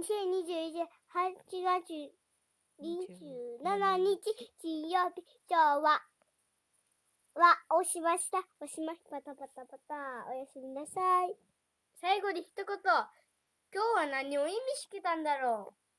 [0.00, 1.92] 2021年8月
[2.80, 4.16] 27日
[4.62, 6.00] 金曜日、今日は、
[7.34, 8.38] は、押しました。
[8.38, 9.20] 押しました。
[9.20, 9.94] パタパタパタ。
[10.30, 11.36] おやすみなさい。
[12.00, 12.64] 最後に一言。
[12.64, 15.89] 今日は何を意味してたんだろう？